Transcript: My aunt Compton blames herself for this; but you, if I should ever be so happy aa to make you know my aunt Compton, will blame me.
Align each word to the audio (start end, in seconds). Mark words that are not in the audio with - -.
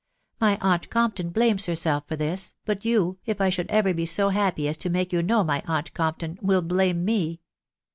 My 0.39 0.57
aunt 0.61 0.89
Compton 0.89 1.29
blames 1.29 1.67
herself 1.67 2.05
for 2.07 2.15
this; 2.15 2.55
but 2.65 2.83
you, 2.83 3.19
if 3.27 3.39
I 3.39 3.51
should 3.51 3.69
ever 3.69 3.93
be 3.93 4.07
so 4.07 4.29
happy 4.29 4.67
aa 4.67 4.71
to 4.73 4.89
make 4.89 5.13
you 5.13 5.21
know 5.21 5.43
my 5.43 5.61
aunt 5.67 5.93
Compton, 5.93 6.39
will 6.41 6.63
blame 6.63 7.05
me. 7.05 7.39